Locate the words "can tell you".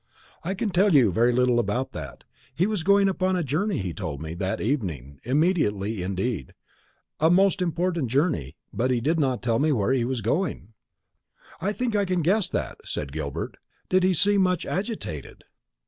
0.55-1.11